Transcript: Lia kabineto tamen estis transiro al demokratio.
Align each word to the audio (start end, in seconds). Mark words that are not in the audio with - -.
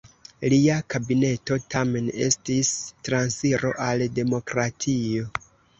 Lia 0.53 0.77
kabineto 0.93 1.59
tamen 1.75 2.09
estis 2.29 2.73
transiro 3.09 3.77
al 3.91 4.07
demokratio. 4.21 5.33